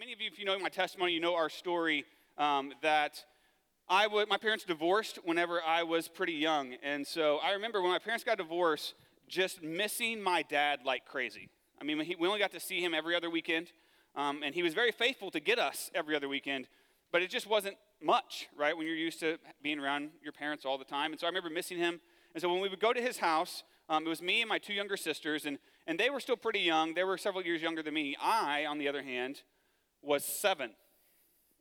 [0.00, 2.06] many of you, if you know my testimony, you know our story
[2.38, 3.22] um, that
[3.86, 6.72] I would, my parents divorced whenever I was pretty young.
[6.82, 8.94] And so I remember when my parents got divorced,
[9.28, 11.50] just missing my dad like crazy.
[11.78, 13.72] I mean, he, we only got to see him every other weekend,
[14.16, 16.66] um, and he was very faithful to get us every other weekend,
[17.12, 20.78] but it just wasn't much, right, when you're used to being around your parents all
[20.78, 21.12] the time.
[21.12, 22.00] And so I remember missing him.
[22.34, 24.56] And so when we would go to his house, um, it was me and my
[24.56, 26.94] two younger sisters, and, and they were still pretty young.
[26.94, 28.16] They were several years younger than me.
[28.18, 29.42] I, on the other hand,
[30.02, 30.70] was seven,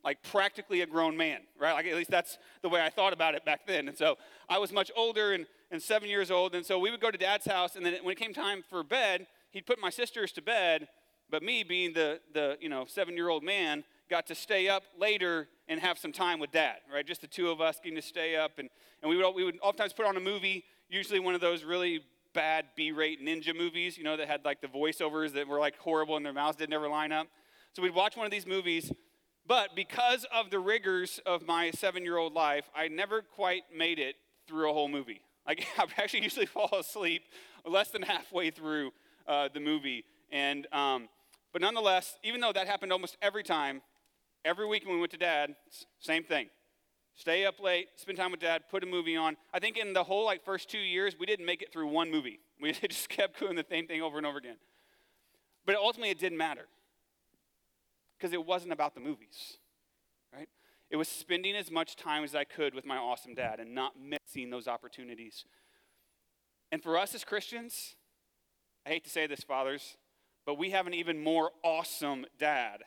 [0.03, 1.73] like practically a grown man, right?
[1.73, 3.87] Like at least that's the way I thought about it back then.
[3.87, 6.55] And so I was much older and, and seven years old.
[6.55, 8.83] And so we would go to dad's house, and then when it came time for
[8.83, 10.87] bed, he'd put my sisters to bed,
[11.29, 14.83] but me, being the, the you know, seven year old man, got to stay up
[14.97, 17.05] later and have some time with dad, right?
[17.05, 18.57] Just the two of us getting to stay up.
[18.57, 18.69] And,
[19.01, 22.01] and we, would, we would oftentimes put on a movie, usually one of those really
[22.33, 26.17] bad B-rate ninja movies, you know, that had like the voiceovers that were like horrible
[26.17, 27.27] and their mouths didn't ever line up.
[27.73, 28.91] So we'd watch one of these movies,
[29.45, 34.15] but because of the rigors of my seven-year-old life, I never quite made it
[34.47, 35.21] through a whole movie.
[35.47, 37.23] Like I actually usually fall asleep
[37.65, 38.91] less than halfway through
[39.27, 41.09] uh, the movie, and um,
[41.51, 43.81] but nonetheless, even though that happened almost every time,
[44.45, 45.55] every week when we went to dad,
[45.99, 46.49] same thing.
[47.15, 49.35] Stay up late, spend time with dad, put a movie on.
[49.53, 52.09] I think in the whole like first two years, we didn't make it through one
[52.09, 52.39] movie.
[52.61, 54.57] We just kept doing the same thing over and over again.
[55.65, 56.65] But ultimately, it didn't matter
[58.19, 59.57] because it wasn't about the movies,
[60.33, 60.49] right?
[60.89, 63.93] It was spending as much time as I could with my awesome dad and not
[63.99, 65.45] missing those opportunities.
[66.71, 67.95] And for us as Christians,
[68.85, 69.97] I hate to say this, fathers,
[70.45, 72.81] but we have an even more awesome dad,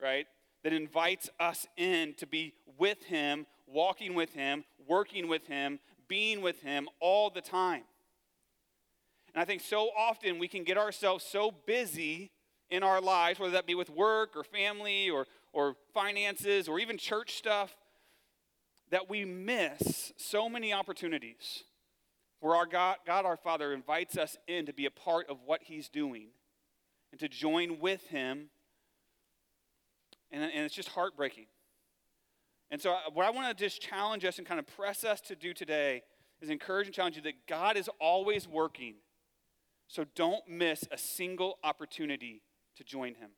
[0.00, 0.26] right?
[0.62, 6.40] That invites us in to be with him, walking with him, working with him, being
[6.40, 7.82] with him all the time.
[9.34, 12.30] And I think so often we can get ourselves so busy
[12.70, 16.98] in our lives, whether that be with work or family or, or finances or even
[16.98, 17.76] church stuff,
[18.90, 21.64] that we miss so many opportunities
[22.40, 25.62] where our God, God our Father invites us in to be a part of what
[25.64, 26.28] He's doing
[27.10, 28.50] and to join with Him.
[30.30, 31.46] And, and it's just heartbreaking.
[32.70, 35.20] And so, uh, what I want to just challenge us and kind of press us
[35.22, 36.02] to do today
[36.40, 38.94] is encourage and challenge you that God is always working.
[39.88, 42.42] So, don't miss a single opportunity
[42.76, 43.30] to join Him.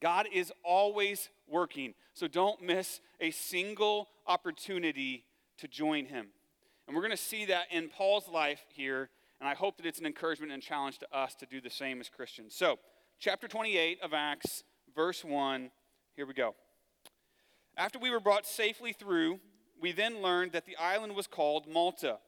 [0.00, 1.94] God is always working.
[2.12, 5.24] So, don't miss a single opportunity
[5.58, 6.28] to join Him.
[6.86, 9.08] And we're going to see that in Paul's life here.
[9.40, 12.00] And I hope that it's an encouragement and challenge to us to do the same
[12.00, 12.54] as Christians.
[12.54, 12.78] So,
[13.18, 14.64] chapter 28 of Acts,
[14.94, 15.70] verse 1,
[16.14, 16.54] here we go.
[17.76, 19.40] After we were brought safely through,
[19.80, 22.18] we then learned that the island was called Malta.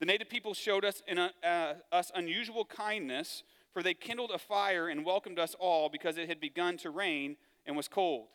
[0.00, 3.42] The native people showed us, in a, uh, us unusual kindness,
[3.74, 7.36] for they kindled a fire and welcomed us all because it had begun to rain
[7.66, 8.28] and was cold.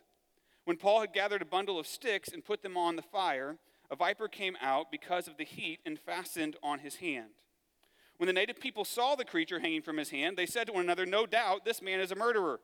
[0.65, 3.57] When Paul had gathered a bundle of sticks and put them on the fire,
[3.89, 7.29] a viper came out because of the heat and fastened on his hand.
[8.17, 10.83] When the native people saw the creature hanging from his hand, they said to one
[10.83, 12.59] another, No doubt this man is a murderer.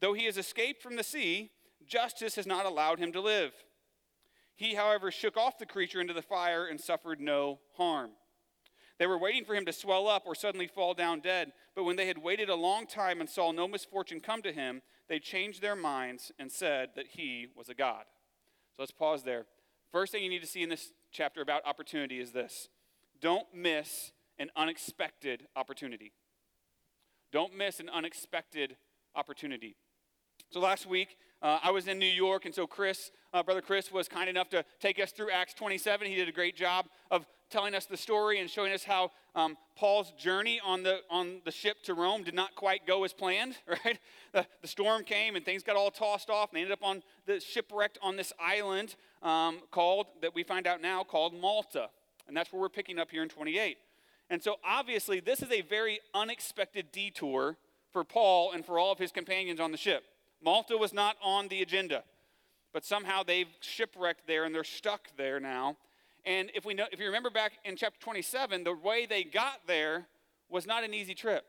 [0.00, 1.52] Though he has escaped from the sea,
[1.86, 3.52] justice has not allowed him to live.
[4.56, 8.10] He, however, shook off the creature into the fire and suffered no harm.
[9.00, 11.96] They were waiting for him to swell up or suddenly fall down dead, but when
[11.96, 15.62] they had waited a long time and saw no misfortune come to him, they changed
[15.62, 18.04] their minds and said that he was a god.
[18.76, 19.46] So let's pause there.
[19.90, 22.68] First thing you need to see in this chapter about opportunity is this
[23.22, 26.12] don't miss an unexpected opportunity.
[27.32, 28.76] Don't miss an unexpected
[29.16, 29.76] opportunity.
[30.50, 33.90] So last week, uh, I was in New York, and so Chris, uh, Brother Chris,
[33.90, 36.06] was kind enough to take us through Acts 27.
[36.06, 39.56] He did a great job of telling us the story and showing us how um,
[39.76, 43.56] Paul's journey on the, on the ship to Rome did not quite go as planned,
[43.84, 43.98] right?
[44.32, 47.02] The, the storm came and things got all tossed off, and they ended up on
[47.26, 51.90] the shipwrecked on this island um, called, that we find out now, called Malta.
[52.28, 53.76] And that's where we're picking up here in 28.
[54.30, 57.56] And so obviously, this is a very unexpected detour
[57.92, 60.04] for Paul and for all of his companions on the ship.
[60.42, 62.04] Malta was not on the agenda,
[62.72, 65.76] but somehow they've shipwrecked there and they're stuck there now.
[66.24, 69.66] And if we know, if you remember back in chapter 27, the way they got
[69.66, 70.06] there
[70.48, 71.44] was not an easy trip.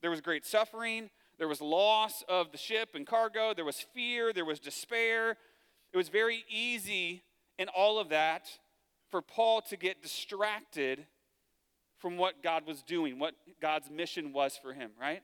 [0.00, 4.32] There was great suffering, there was loss of the ship and cargo, there was fear,
[4.32, 5.36] there was despair.
[5.92, 7.24] It was very easy
[7.58, 8.48] in all of that
[9.10, 11.06] for Paul to get distracted
[11.98, 15.22] from what God was doing, what God's mission was for him, right?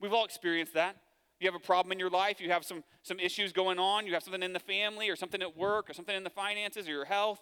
[0.00, 0.96] We've all experienced that.
[1.40, 4.12] You have a problem in your life, you have some, some issues going on, you
[4.12, 6.92] have something in the family or something at work or something in the finances or
[6.92, 7.40] your health,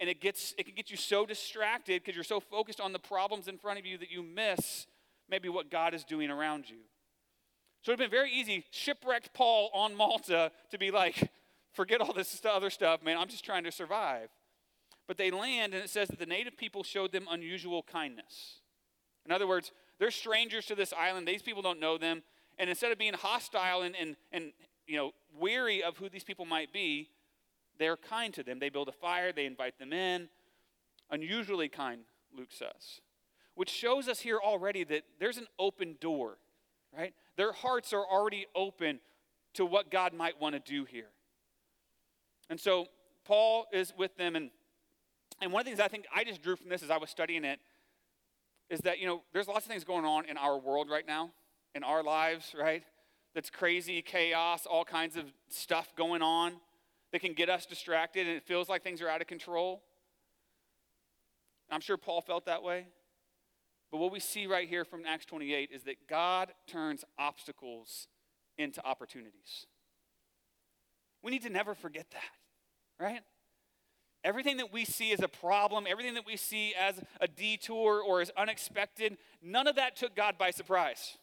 [0.00, 2.98] and it, gets, it can get you so distracted because you're so focused on the
[2.98, 4.86] problems in front of you that you miss
[5.28, 6.78] maybe what God is doing around you.
[7.82, 11.30] So it'd been very easy, shipwrecked Paul on Malta, to be like,
[11.72, 14.30] forget all this other stuff, man, I'm just trying to survive.
[15.06, 18.60] But they land, and it says that the native people showed them unusual kindness.
[19.26, 21.28] In other words, they're strangers to this island.
[21.28, 22.22] These people don't know them.
[22.58, 24.52] And instead of being hostile and, and, and
[24.86, 27.10] you know, weary of who these people might be,
[27.78, 28.58] they're kind to them.
[28.58, 30.28] They build a fire, they invite them in.
[31.10, 32.00] Unusually kind,
[32.36, 33.00] Luke says.
[33.54, 36.38] Which shows us here already that there's an open door,
[36.96, 37.14] right?
[37.36, 39.00] Their hearts are already open
[39.54, 41.10] to what God might want to do here.
[42.50, 42.86] And so
[43.24, 44.50] Paul is with them, and,
[45.40, 47.10] and one of the things I think I just drew from this as I was
[47.10, 47.60] studying it
[48.70, 51.30] is that, you know, there's lots of things going on in our world right now,
[51.74, 52.82] in our lives, right?
[53.34, 56.54] That's crazy, chaos, all kinds of stuff going on
[57.14, 59.84] that can get us distracted, and it feels like things are out of control.
[61.70, 62.88] I'm sure Paul felt that way.
[63.92, 68.08] But what we see right here from Acts 28 is that God turns obstacles
[68.58, 69.66] into opportunities.
[71.22, 73.20] We need to never forget that, right?
[74.24, 78.22] Everything that we see as a problem, everything that we see as a detour or
[78.22, 81.16] as unexpected, none of that took God by surprise.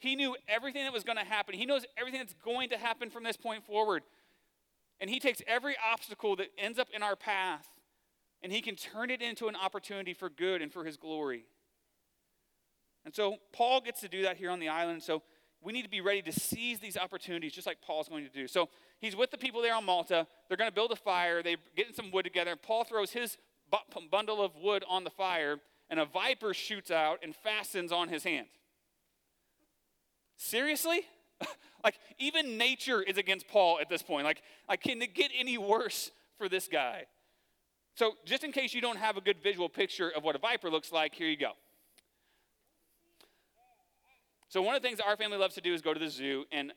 [0.00, 1.54] He knew everything that was going to happen.
[1.54, 4.02] He knows everything that's going to happen from this point forward.
[5.02, 7.66] And He takes every obstacle that ends up in our path
[8.42, 11.44] and He can turn it into an opportunity for good and for His glory.
[13.04, 15.02] And so Paul gets to do that here on the island.
[15.02, 15.22] So
[15.60, 18.46] we need to be ready to seize these opportunities just like Paul's going to do.
[18.46, 18.68] So
[19.00, 20.26] he's with the people there on Malta.
[20.48, 21.42] They're going to build a fire.
[21.42, 22.56] They're getting some wood together.
[22.56, 23.38] Paul throws his
[24.10, 25.58] bundle of wood on the fire,
[25.90, 28.46] and a viper shoots out and fastens on his hand.
[30.36, 31.02] Seriously?
[31.84, 34.24] Like, even nature is against Paul at this point.
[34.24, 37.06] Like, like, can it get any worse for this guy?
[37.94, 40.70] So, just in case you don't have a good visual picture of what a viper
[40.70, 41.52] looks like, here you go.
[44.48, 46.08] So, one of the things that our family loves to do is go to the
[46.08, 46.72] zoo, and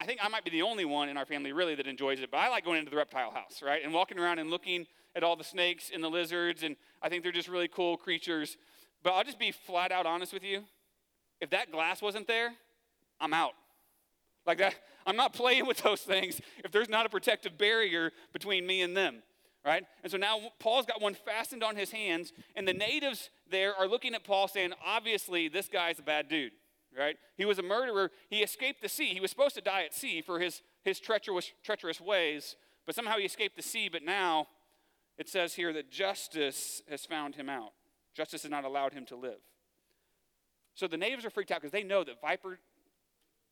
[0.00, 2.30] I think I might be the only one in our family really that enjoys it,
[2.30, 3.82] but I like going into the reptile house, right?
[3.84, 7.22] And walking around and looking at all the snakes and the lizards, and I think
[7.22, 8.56] they're just really cool creatures.
[9.02, 10.64] But I'll just be flat out honest with you.
[11.40, 12.52] If that glass wasn't there,
[13.20, 13.52] I'm out.
[14.50, 14.74] Like that,
[15.06, 18.96] I'm not playing with those things if there's not a protective barrier between me and
[18.96, 19.22] them,
[19.64, 19.84] right?
[20.02, 23.86] And so now Paul's got one fastened on his hands, and the natives there are
[23.86, 26.52] looking at Paul saying, obviously, this guy's a bad dude
[26.98, 27.16] right?
[27.36, 28.10] He was a murderer.
[28.30, 29.14] He escaped the sea.
[29.14, 33.16] He was supposed to die at sea for his, his treacherous, treacherous ways, but somehow
[33.16, 33.88] he escaped the sea.
[33.88, 34.48] But now
[35.16, 37.70] it says here that justice has found him out.
[38.12, 39.38] Justice has not allowed him to live.
[40.74, 42.58] So the natives are freaked out because they know that viper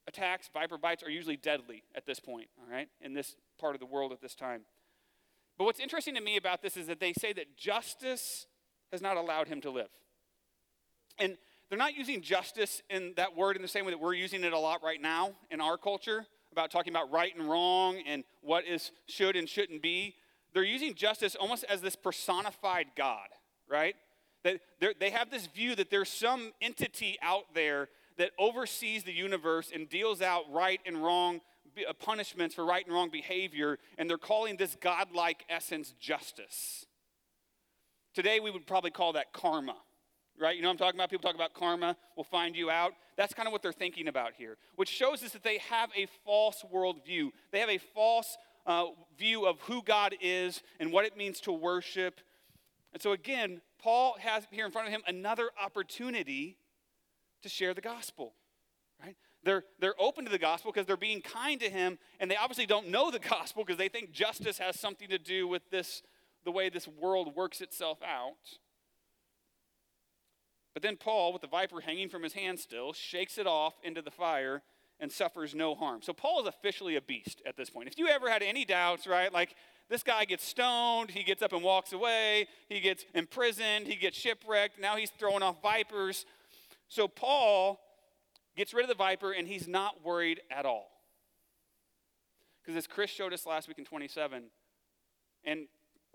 [0.09, 3.81] attacks, viper bites are usually deadly at this point, all right, in this part of
[3.81, 4.63] the world at this time.
[5.57, 8.47] But what's interesting to me about this is that they say that justice
[8.91, 9.89] has not allowed him to live.
[11.19, 11.37] And
[11.69, 14.53] they're not using justice in that word in the same way that we're using it
[14.53, 18.65] a lot right now in our culture about talking about right and wrong and what
[18.65, 20.15] is should and shouldn't be.
[20.55, 23.29] They're using justice almost as this personified God,
[23.69, 23.97] right?
[24.45, 24.61] That
[24.99, 27.89] they have this view that there's some entity out there
[28.19, 31.41] that oversees the universe and deals out right and wrong
[31.89, 36.87] uh, punishments for right and wrong behavior, and they're calling this godlike essence justice.
[38.15, 39.77] Today, we would probably call that karma
[40.41, 40.57] right?
[40.57, 41.11] You know I'm talking about?
[41.11, 42.93] People talk about karma we'll find you out.
[43.17, 46.07] That's kind of what they're thinking about here, which shows us that they have a
[46.25, 47.31] false worldview.
[47.51, 48.87] They have a false uh,
[49.19, 52.21] view of who God is and what it means to worship.
[52.93, 56.57] And so, again, Paul has here in front of him another opportunity
[57.43, 58.35] to share the gospel,
[59.03, 59.17] right?
[59.45, 62.67] They're, they're open to the gospel because they're being kind to him, and they obviously
[62.67, 66.03] don't know the gospel because they think justice has something to do with this,
[66.45, 68.59] the way this world works itself out.
[70.75, 74.03] But then Paul, with the viper hanging from his hand still, shakes it off into
[74.03, 74.63] the fire
[75.01, 76.03] and suffers no harm.
[76.03, 77.89] So Paul is officially a beast at this point.
[77.89, 79.55] If you ever had any doubts, right, like
[79.89, 84.17] this guy gets stoned, he gets up and walks away, he gets imprisoned, he gets
[84.17, 86.27] shipwrecked, now he's throwing off vipers.
[86.89, 87.81] So Paul
[88.57, 90.91] gets rid of the viper and he's not worried at all.
[92.63, 94.45] Because as Chris showed us last week in 27,
[95.45, 95.69] and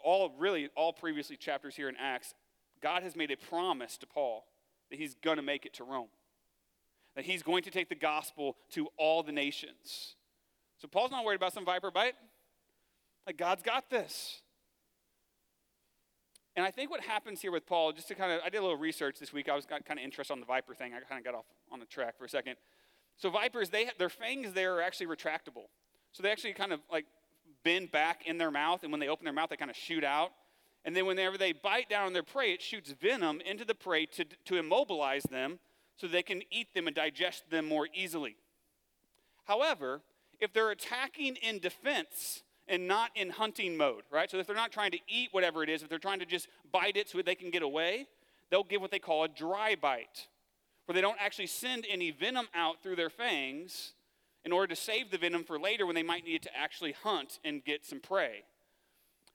[0.03, 2.36] all really all previously chapters here in Acts,
[2.82, 4.46] God has made a promise to Paul
[4.92, 6.10] that he's going to make it to Rome,
[7.15, 10.15] that he's going to take the gospel to all the nations.
[10.77, 12.13] So Paul's not worried about some viper bite.
[13.25, 14.42] Like, God's got this.
[16.55, 18.62] And I think what happens here with Paul, just to kind of, I did a
[18.62, 19.50] little research this week.
[19.50, 20.93] I was kind of interested on the viper thing.
[20.93, 22.55] I kind of got off on the track for a second.
[23.17, 25.67] So vipers, they their fangs there are actually retractable.
[26.12, 27.05] So they actually kind of like
[27.63, 30.03] bend back in their mouth, and when they open their mouth, they kind of shoot
[30.03, 30.31] out.
[30.86, 34.05] And then whenever they bite down on their prey, it shoots venom into the prey
[34.07, 35.60] to, to immobilize them
[35.95, 38.36] so they can eat them and digest them more easily.
[39.45, 40.01] However,
[40.39, 44.29] if they're attacking in defense and not in hunting mode, right?
[44.29, 46.48] So if they're not trying to eat whatever it is, if they're trying to just
[46.72, 48.08] bite it so they can get away,
[48.50, 50.27] they'll give what they call a dry bite,
[50.86, 53.93] where they don't actually send any venom out through their fangs
[54.46, 57.39] in order to save the venom for later when they might need to actually hunt
[57.43, 58.43] and get some prey.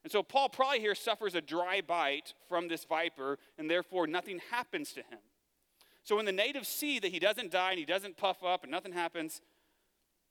[0.03, 4.39] And so Paul probably here suffers a dry bite from this viper, and therefore nothing
[4.51, 5.19] happens to him.
[6.03, 8.71] So when the natives see that he doesn't die and he doesn't puff up and
[8.71, 9.41] nothing happens,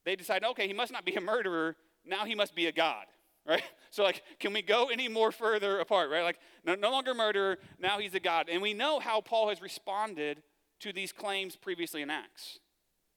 [0.05, 1.76] they decide, okay, he must not be a murderer.
[2.05, 3.07] Now he must be a god,
[3.47, 3.62] right?
[3.90, 6.23] So, like, can we go any more further apart, right?
[6.23, 8.50] Like, no, no longer murderer, now he's a god.
[8.50, 10.43] And we know how Paul has responded
[10.81, 12.59] to these claims previously in Acts,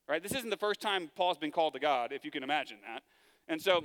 [0.08, 0.24] right?
[0.24, 3.04] This isn't the first time Paul's been called a god, if you can imagine that.
[3.50, 3.84] And so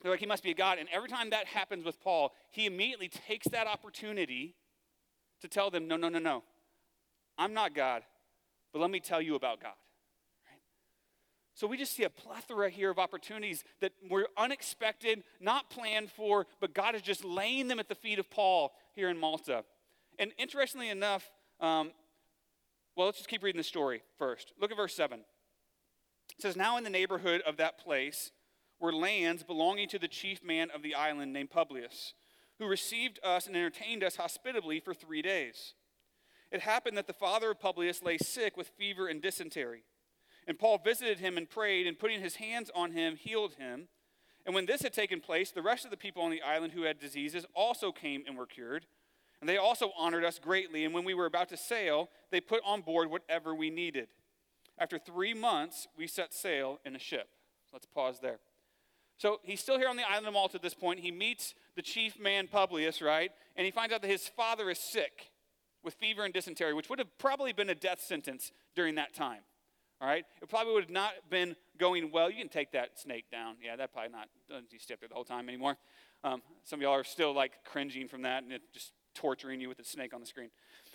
[0.00, 0.78] they're like, he must be a god.
[0.78, 4.54] And every time that happens with Paul, he immediately takes that opportunity
[5.42, 6.42] to tell them, no, no, no, no.
[7.36, 8.02] I'm not God,
[8.72, 9.74] but let me tell you about God.
[11.54, 16.46] So we just see a plethora here of opportunities that were unexpected, not planned for,
[16.60, 19.64] but God is just laying them at the feet of Paul here in Malta.
[20.18, 21.30] And interestingly enough,
[21.60, 21.92] um,
[22.96, 24.52] well, let's just keep reading the story first.
[24.60, 25.20] Look at verse 7.
[25.20, 28.32] It says, Now in the neighborhood of that place
[28.80, 32.14] were lands belonging to the chief man of the island named Publius,
[32.58, 35.74] who received us and entertained us hospitably for three days.
[36.50, 39.84] It happened that the father of Publius lay sick with fever and dysentery.
[40.46, 43.88] And Paul visited him and prayed, and putting his hands on him, healed him.
[44.44, 46.82] And when this had taken place, the rest of the people on the island who
[46.82, 48.86] had diseases also came and were cured.
[49.40, 50.84] And they also honored us greatly.
[50.84, 54.08] And when we were about to sail, they put on board whatever we needed.
[54.78, 57.28] After three months, we set sail in a ship.
[57.72, 58.38] Let's pause there.
[59.18, 61.00] So he's still here on the island of Malta at this point.
[61.00, 63.30] He meets the chief man, Publius, right?
[63.54, 65.30] And he finds out that his father is sick
[65.84, 69.40] with fever and dysentery, which would have probably been a death sentence during that time.
[70.02, 70.24] All right?
[70.42, 72.28] It probably would have not been going well.
[72.28, 73.54] You can take that snake down.
[73.62, 74.28] Yeah, that probably not,
[74.70, 75.76] you step there the whole time anymore.
[76.24, 79.68] Um, some of y'all are still like cringing from that and it just torturing you
[79.68, 80.50] with the snake on the screen.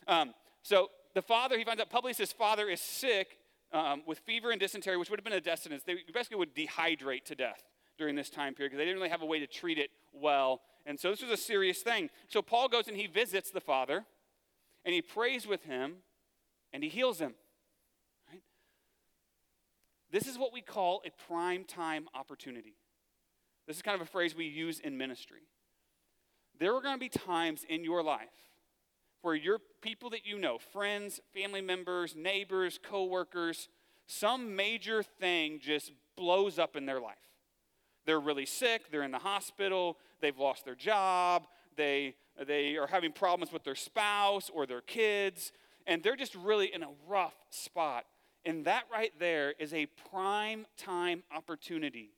[0.09, 3.39] Um, so the father, he finds out Publius' father is sick
[3.71, 5.83] um, with fever and dysentery, which would have been a death sentence.
[5.83, 7.63] They basically would dehydrate to death
[7.97, 10.59] during this time period because they didn't really have a way to treat it well.
[10.85, 12.09] And so this was a serious thing.
[12.27, 14.03] So Paul goes and he visits the father
[14.83, 15.95] and he prays with him
[16.73, 17.35] and he heals him.
[20.11, 22.75] This is what we call a prime time opportunity.
[23.67, 25.41] This is kind of a phrase we use in ministry.
[26.59, 28.29] There are going to be times in your life
[29.21, 33.67] where your people that you know, friends, family members, neighbors, coworkers,
[34.05, 37.15] some major thing just blows up in their life.
[38.05, 41.45] They're really sick, they're in the hospital, they've lost their job,
[41.75, 42.15] they,
[42.47, 45.51] they are having problems with their spouse or their kids,
[45.85, 48.05] and they're just really in a rough spot.
[48.47, 52.11] And that right there is a prime time opportunity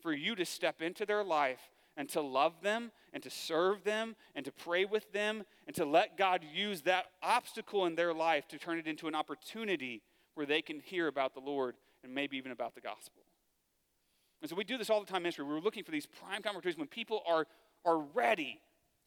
[0.00, 1.60] for you to step into their life
[1.96, 5.84] and to love them and to serve them and to pray with them and to
[5.84, 10.02] let God use that obstacle in their life to turn it into an opportunity
[10.34, 13.22] where they can hear about the Lord and maybe even about the gospel.
[14.40, 15.44] And so we do this all the time in ministry.
[15.44, 17.46] We're looking for these prime time opportunities when people are,
[17.84, 18.60] are ready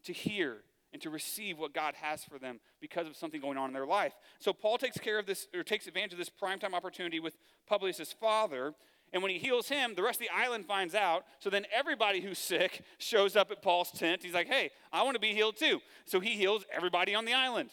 [0.06, 0.60] to hear
[0.96, 3.86] and to receive what God has for them because of something going on in their
[3.86, 4.14] life.
[4.40, 7.36] So Paul takes care of this, or takes advantage of this primetime opportunity with
[7.68, 8.74] Publius' father.
[9.12, 11.26] And when he heals him, the rest of the island finds out.
[11.40, 14.24] So then everybody who's sick shows up at Paul's tent.
[14.24, 15.82] He's like, hey, I want to be healed too.
[16.06, 17.72] So he heals everybody on the island,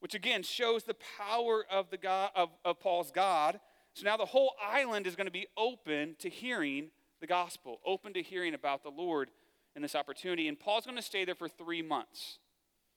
[0.00, 3.60] which again shows the power of, the God, of, of Paul's God.
[3.94, 8.12] So now the whole island is going to be open to hearing the gospel, open
[8.14, 9.30] to hearing about the Lord
[9.78, 10.48] in this opportunity.
[10.48, 12.38] And Paul's going to stay there for three months,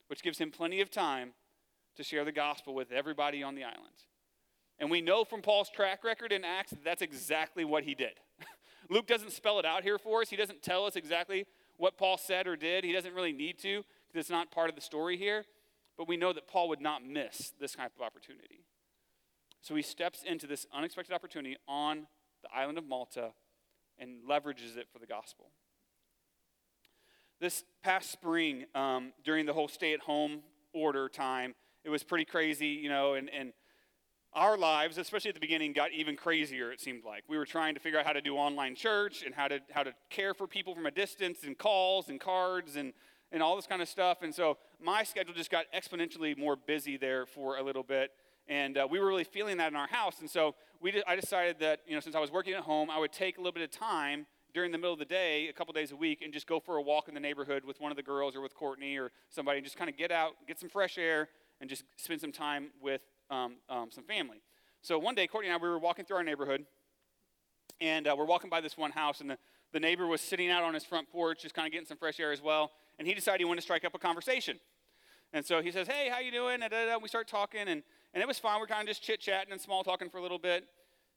[0.08, 1.32] which gives him plenty of time
[1.96, 4.02] to share the gospel with everybody on the island.
[4.80, 8.14] And we know from Paul's track record in Acts that that's exactly what he did.
[8.90, 10.28] Luke doesn't spell it out here for us.
[10.28, 11.46] He doesn't tell us exactly
[11.76, 12.82] what Paul said or did.
[12.82, 15.44] He doesn't really need to because it's not part of the story here.
[15.96, 18.64] But we know that Paul would not miss this type of opportunity.
[19.60, 22.08] So he steps into this unexpected opportunity on
[22.42, 23.30] the island of Malta
[24.00, 25.52] and leverages it for the gospel
[27.42, 32.24] this past spring, um, during the whole stay at home order time, it was pretty
[32.24, 33.52] crazy, you know, and, and
[34.32, 37.24] our lives, especially at the beginning, got even crazier, it seemed like.
[37.28, 39.82] We were trying to figure out how to do online church and how to, how
[39.82, 42.92] to care for people from a distance and calls and cards and,
[43.32, 44.18] and all this kind of stuff.
[44.22, 48.12] And so my schedule just got exponentially more busy there for a little bit.
[48.46, 50.20] And uh, we were really feeling that in our house.
[50.20, 53.00] And so we, I decided that, you know, since I was working at home, I
[53.00, 55.72] would take a little bit of time during the middle of the day, a couple
[55.72, 57.96] days a week, and just go for a walk in the neighborhood with one of
[57.96, 60.68] the girls or with Courtney or somebody, and just kind of get out, get some
[60.68, 61.28] fresh air,
[61.60, 64.42] and just spend some time with um, um, some family.
[64.82, 66.66] So one day, Courtney and I, we were walking through our neighborhood,
[67.80, 69.38] And uh, we're walking by this one house, and the,
[69.72, 72.20] the neighbor was sitting out on his front porch, just kind of getting some fresh
[72.20, 72.70] air as well.
[72.98, 74.60] And he decided he wanted to strike up a conversation.
[75.32, 77.82] And so he says, "Hey, how you doing?" And we start talking, and,
[78.14, 78.60] and it was fine.
[78.60, 80.64] We're kind of just chit chatting and small talking for a little bit.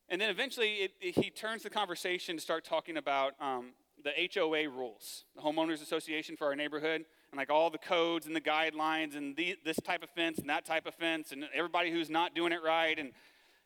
[0.09, 3.71] And then eventually, it, it, he turns the conversation to start talking about um,
[4.03, 8.35] the HOA rules, the homeowners association for our neighborhood, and like all the codes and
[8.35, 11.91] the guidelines and the, this type of fence and that type of fence, and everybody
[11.91, 13.00] who's not doing it right.
[13.00, 13.12] And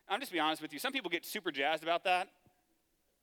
[0.08, 2.28] I'm just be honest with you, some people get super jazzed about that.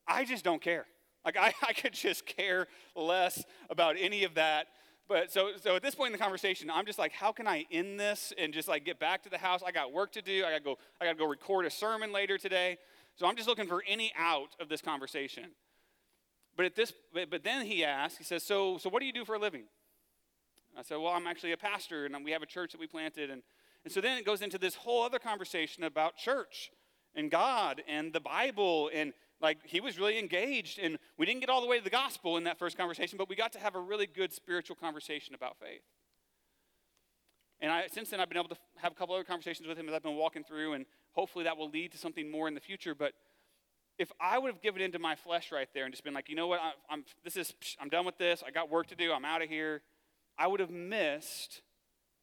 [0.07, 0.85] I just don't care.
[1.25, 4.67] Like I, I could just care less about any of that.
[5.07, 7.65] But so so at this point in the conversation, I'm just like, how can I
[7.71, 9.61] end this and just like get back to the house?
[9.65, 10.43] I got work to do.
[10.45, 12.77] I gotta go, I gotta go record a sermon later today.
[13.17, 15.45] So I'm just looking for any out of this conversation.
[16.55, 19.25] But at this, but then he asks, he says, so, so what do you do
[19.25, 19.63] for a living?
[20.77, 23.31] I said, well, I'm actually a pastor, and we have a church that we planted.
[23.31, 23.41] And,
[23.83, 26.71] and so then it goes into this whole other conversation about church
[27.15, 28.91] and God and the Bible.
[28.93, 30.77] And like he was really engaged.
[30.77, 33.29] And we didn't get all the way to the gospel in that first conversation, but
[33.29, 35.81] we got to have a really good spiritual conversation about faith.
[37.59, 39.87] And I, since then, I've been able to have a couple other conversations with him
[39.87, 42.59] as I've been walking through, and hopefully that will lead to something more in the
[42.59, 42.93] future.
[42.93, 43.13] But
[43.97, 46.35] if I would have given into my flesh right there and just been like, you
[46.35, 48.43] know what, I, am this is, I'm done with this.
[48.45, 49.11] I got work to do.
[49.11, 49.81] I'm out of here.
[50.37, 51.61] I would have missed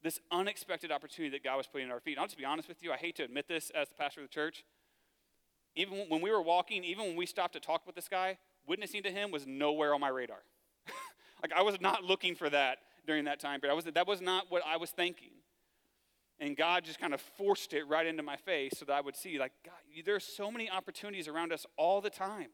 [0.03, 2.13] this unexpected opportunity that God was putting in our feet.
[2.13, 2.93] And I'll just be honest with you.
[2.93, 4.65] I hate to admit this as the pastor of the church.
[5.75, 9.03] Even when we were walking, even when we stopped to talk with this guy, witnessing
[9.03, 10.43] to him was nowhere on my radar.
[11.43, 13.73] like I was not looking for that during that time period.
[13.73, 15.31] I was, that was not what I was thinking.
[16.41, 19.17] And God just kind of forced it right into my face so that I would
[19.17, 22.49] see, like, God, there's so many opportunities around us all the time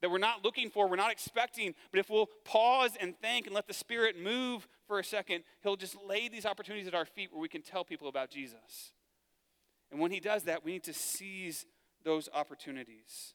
[0.00, 1.74] that we're not looking for, we're not expecting.
[1.90, 5.76] But if we'll pause and think and let the Spirit move for a second, He'll
[5.76, 8.92] just lay these opportunities at our feet where we can tell people about Jesus.
[9.90, 11.66] And when He does that, we need to seize
[12.04, 13.34] those opportunities.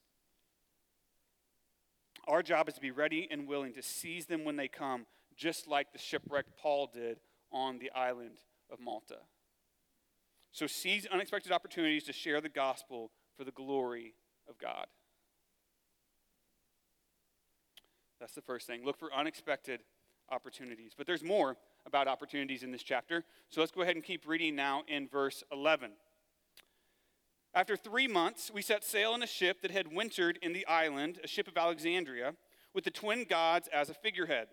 [2.27, 5.07] Our job is to be ready and willing to seize them when they come,
[5.39, 7.19] just like the shipwrecked Paul did
[7.51, 9.19] on the island of Malta.
[10.51, 14.13] So seize unexpected opportunities to share the gospel for the glory
[14.47, 14.87] of God.
[18.19, 18.83] That's the first thing.
[18.83, 19.81] Look for unexpected
[20.29, 20.91] opportunities.
[20.97, 23.23] But there's more about opportunities in this chapter.
[23.49, 25.91] So let's go ahead and keep reading now in verse 11.
[27.53, 31.19] After three months, we set sail in a ship that had wintered in the island,
[31.23, 32.33] a ship of Alexandria,
[32.73, 34.47] with the twin gods as a figurehead.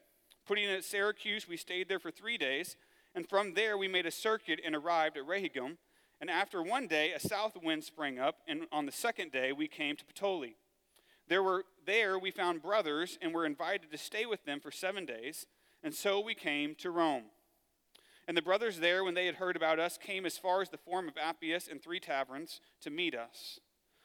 [0.46, 2.76] Putting in at Syracuse, we stayed there for three days,
[3.16, 5.78] and from there we made a circuit and arrived at Rhegium.
[6.20, 9.66] And after one day, a south wind sprang up, and on the second day we
[9.66, 10.54] came to Puteoli.
[11.28, 15.04] There, were, there we found brothers and were invited to stay with them for seven
[15.04, 15.46] days,
[15.82, 17.24] and so we came to Rome.
[18.28, 20.78] And the brothers there, when they had heard about us, came as far as the
[20.78, 23.58] Forum of Appius and three taverns to meet us.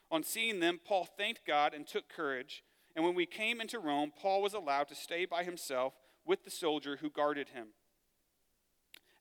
[0.09, 2.63] On seeing them, Paul thanked God and took courage.
[2.95, 5.93] And when we came into Rome, Paul was allowed to stay by himself
[6.25, 7.67] with the soldier who guarded him.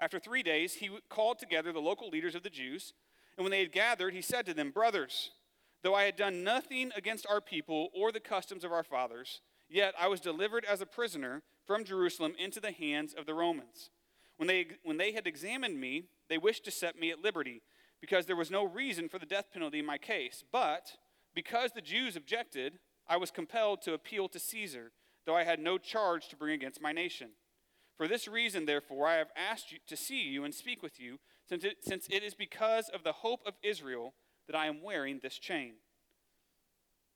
[0.01, 2.95] After three days, he called together the local leaders of the Jews.
[3.37, 5.31] And when they had gathered, he said to them, Brothers,
[5.83, 9.95] though I had done nothing against our people or the customs of our fathers, yet
[9.99, 13.91] I was delivered as a prisoner from Jerusalem into the hands of the Romans.
[14.37, 17.63] When they, when they had examined me, they wished to set me at liberty,
[18.01, 20.43] because there was no reason for the death penalty in my case.
[20.51, 20.93] But
[21.35, 24.93] because the Jews objected, I was compelled to appeal to Caesar,
[25.31, 27.29] though I had no charge to bring against my nation.
[27.97, 31.21] For this reason, therefore, I have asked you to see you and speak with you,
[31.49, 34.15] since it, since it is because of the hope of Israel
[34.49, 35.75] that I am wearing this chain.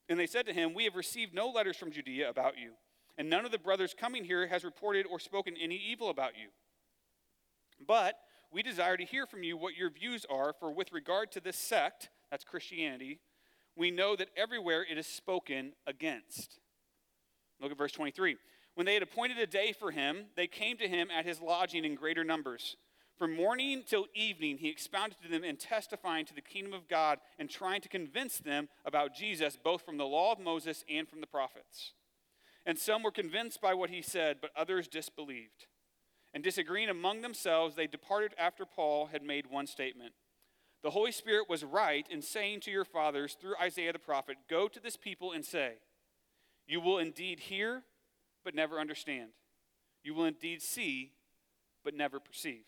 [0.08, 2.74] And they said to him, We have received no letters from Judea about you,
[3.18, 6.50] and none of the brothers coming here has reported or spoken any evil about you.
[7.84, 8.14] But
[8.52, 11.56] we desire to hear from you what your views are, for with regard to this
[11.56, 13.18] sect, that's Christianity,
[13.74, 16.60] we know that everywhere it is spoken against.
[17.64, 18.36] Look at verse 23.
[18.74, 21.86] When they had appointed a day for him, they came to him at his lodging
[21.86, 22.76] in greater numbers.
[23.18, 27.20] From morning till evening, he expounded to them and testifying to the kingdom of God
[27.38, 31.22] and trying to convince them about Jesus, both from the law of Moses and from
[31.22, 31.94] the prophets.
[32.66, 35.66] And some were convinced by what he said, but others disbelieved.
[36.34, 40.12] And disagreeing among themselves, they departed after Paul had made one statement.
[40.82, 44.68] The Holy Spirit was right in saying to your fathers through Isaiah the prophet, Go
[44.68, 45.76] to this people and say,
[46.66, 47.82] You will indeed hear,
[48.44, 49.30] but never understand.
[50.02, 51.12] You will indeed see,
[51.84, 52.64] but never perceive.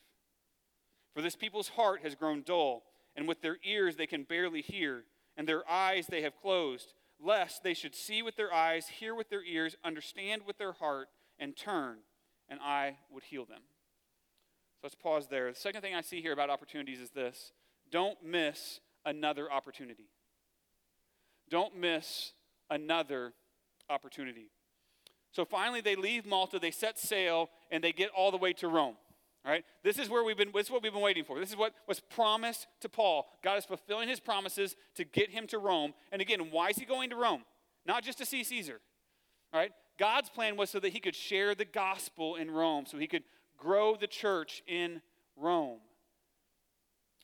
[1.14, 5.04] For this people's heart has grown dull, and with their ears they can barely hear,
[5.36, 9.30] and their eyes they have closed, lest they should see with their eyes, hear with
[9.30, 11.98] their ears, understand with their heart, and turn
[12.48, 13.62] and I would heal them.
[14.76, 15.50] So let's pause there.
[15.50, 17.52] The second thing I see here about opportunities is this
[17.90, 20.10] don't miss another opportunity.
[21.48, 22.32] Don't miss
[22.70, 23.32] another
[23.90, 24.50] opportunity.
[25.32, 28.68] So finally, they leave Malta, they set sail, and they get all the way to
[28.68, 28.96] Rome.
[29.44, 29.64] All right?
[29.84, 31.38] This is where we've been, this is what we've been waiting for.
[31.38, 33.26] This is what was promised to Paul.
[33.44, 35.94] God is fulfilling his promises to get him to Rome.
[36.10, 37.44] And again, why is he going to Rome?
[37.86, 38.80] Not just to see Caesar.
[39.52, 39.72] All right?
[39.98, 43.22] God's plan was so that he could share the gospel in Rome, so he could
[43.56, 45.00] grow the church in
[45.36, 45.78] Rome.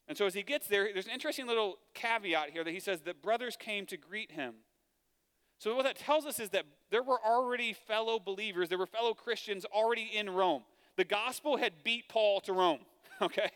[0.09, 3.01] And so as he gets there, there's an interesting little caveat here that he says
[3.03, 4.55] that brothers came to greet him.
[5.63, 9.15] So what that tells us is that there were already fellow believers, there were fellow
[9.15, 10.65] Christians already in Rome.
[10.97, 12.81] The gospel had beat Paul to Rome,
[13.23, 13.49] okay?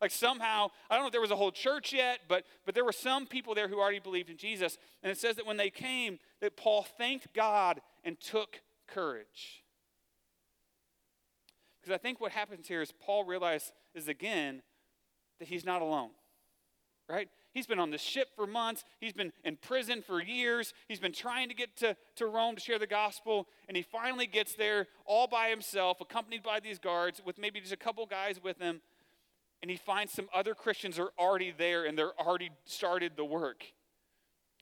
[0.00, 2.84] Like somehow, I don't know if there was a whole church yet, but, but there
[2.84, 4.76] were some people there who already believed in Jesus.
[5.04, 9.62] And it says that when they came, that Paul thanked God and took courage.
[11.80, 13.70] Because I think what happens here is Paul realizes
[14.08, 14.62] again
[15.38, 16.10] that he's not alone,
[17.08, 17.28] right?
[17.52, 18.84] He's been on this ship for months.
[18.98, 20.72] He's been in prison for years.
[20.88, 23.46] He's been trying to get to, to Rome to share the gospel.
[23.68, 27.72] And he finally gets there all by himself, accompanied by these guards, with maybe just
[27.72, 28.80] a couple guys with him.
[29.60, 33.64] And he finds some other Christians are already there and they're already started the work.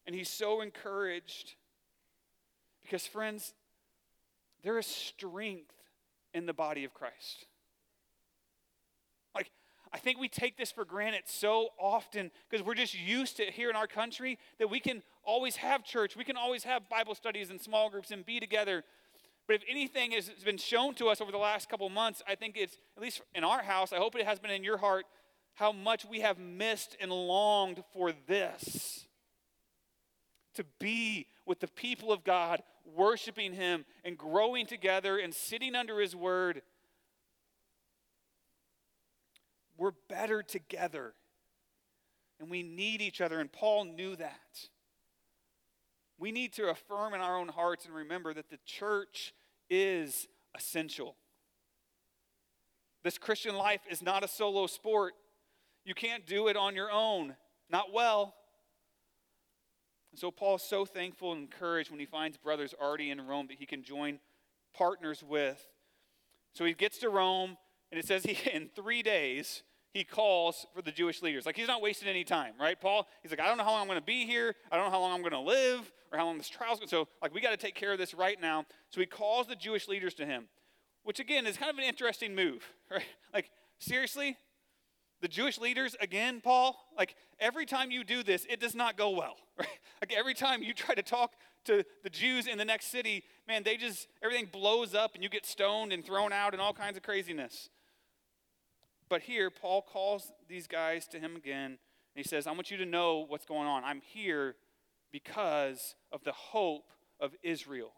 [0.07, 1.55] And he's so encouraged.
[2.83, 3.55] Because, friends,
[4.63, 5.73] there is strength
[6.35, 7.47] in the body of Christ.
[9.93, 13.71] I think we take this for granted so often because we're just used to here
[13.71, 17.51] in our country that we can always have church, we can always have Bible studies
[17.51, 18.85] and small groups and be together.
[19.47, 22.57] But if anything has been shown to us over the last couple months, I think
[22.57, 25.07] it's, at least in our house, I hope it has been in your heart,
[25.55, 29.07] how much we have missed and longed for this.
[30.55, 32.63] To be with the people of God,
[32.95, 36.63] worshiping Him and growing together and sitting under His word
[39.81, 41.15] we're better together.
[42.39, 44.69] And we need each other, and Paul knew that.
[46.19, 49.33] We need to affirm in our own hearts and remember that the church
[49.71, 51.17] is essential.
[53.03, 55.15] This Christian life is not a solo sport.
[55.87, 57.35] You can't do it on your own,
[57.71, 58.35] not well.
[60.13, 63.59] And so Paul's so thankful and encouraged when he finds brothers already in Rome that
[63.59, 64.19] he can join
[64.75, 65.67] partners with.
[66.53, 67.57] So he gets to Rome,
[67.91, 71.47] and it says he in three days he calls for the Jewish leaders.
[71.47, 72.81] Like he's not wasting any time, right?
[72.81, 74.55] Paul, he's like, I don't know how long I'm going to be here.
[74.71, 76.89] I don't know how long I'm going to live or how long this trial's going
[76.89, 76.95] to.
[76.95, 78.67] So, like, we got to take care of this right now.
[78.91, 80.49] So he calls the Jewish leaders to him,
[81.03, 83.05] which again is kind of an interesting move, right?
[83.35, 84.37] Like, seriously,
[85.21, 89.11] the Jewish leaders, again, Paul, like every time you do this, it does not go
[89.11, 89.69] well, right?
[90.01, 91.35] Like every time you try to talk
[91.67, 95.29] to the Jews in the next city, man, they just, everything blows up and you
[95.29, 97.69] get stoned and thrown out and all kinds of craziness.
[99.11, 101.79] But here, Paul calls these guys to him again, and
[102.15, 103.83] he says, I want you to know what's going on.
[103.85, 104.55] I'm here
[105.13, 107.93] because of the hope of Israel.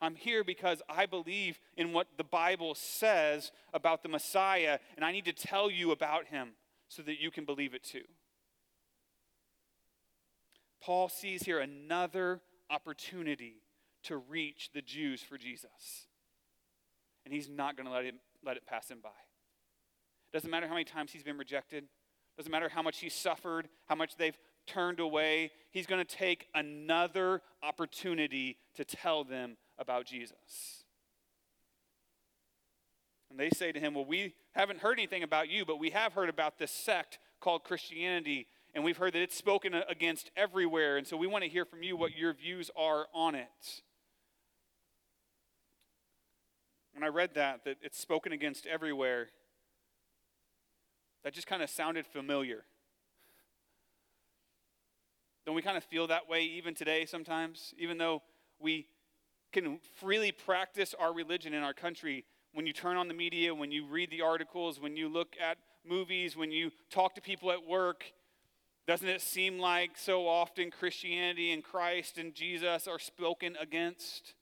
[0.00, 5.10] I'm here because I believe in what the Bible says about the Messiah, and I
[5.10, 6.50] need to tell you about him
[6.88, 8.04] so that you can believe it too.
[10.80, 13.62] Paul sees here another opportunity
[14.04, 16.06] to reach the Jews for Jesus.
[17.24, 19.10] And he's not going to let him let it pass him by.
[20.32, 21.84] Doesn't matter how many times he's been rejected,
[22.36, 25.50] doesn't matter how much he's suffered, how much they've turned away.
[25.70, 30.84] He's going to take another opportunity to tell them about Jesus.
[33.30, 36.12] And they say to him, Well, we haven't heard anything about you, but we have
[36.12, 40.96] heard about this sect called Christianity, and we've heard that it's spoken against everywhere.
[40.96, 43.82] And so we want to hear from you what your views are on it.
[46.96, 49.28] When I read that, that it's spoken against everywhere,
[51.24, 52.64] that just kind of sounded familiar.
[55.44, 57.74] Don't we kind of feel that way even today sometimes?
[57.76, 58.22] Even though
[58.58, 58.86] we
[59.52, 63.70] can freely practice our religion in our country, when you turn on the media, when
[63.70, 67.66] you read the articles, when you look at movies, when you talk to people at
[67.66, 68.04] work,
[68.86, 74.32] doesn't it seem like so often Christianity and Christ and Jesus are spoken against?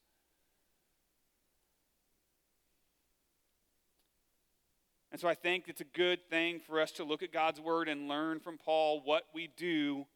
[5.14, 7.88] And so I think it's a good thing for us to look at God's word
[7.88, 10.07] and learn from Paul what we do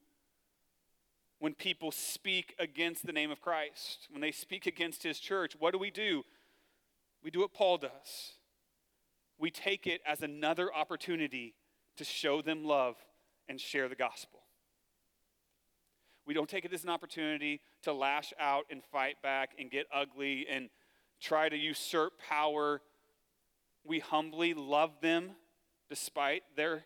[1.38, 5.54] when people speak against the name of Christ, when they speak against his church.
[5.56, 6.24] What do we do?
[7.22, 8.32] We do what Paul does.
[9.38, 11.54] We take it as another opportunity
[11.96, 12.96] to show them love
[13.48, 14.40] and share the gospel.
[16.26, 19.86] We don't take it as an opportunity to lash out and fight back and get
[19.94, 20.70] ugly and
[21.20, 22.80] try to usurp power
[23.88, 25.30] we humbly love them
[25.88, 26.84] despite their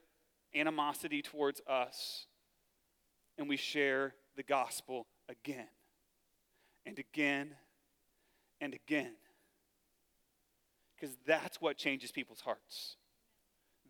[0.55, 2.27] animosity towards us,
[3.37, 5.69] and we share the gospel again
[6.87, 7.55] and again
[8.61, 9.15] and again.
[10.95, 12.97] Because that's what changes people's hearts.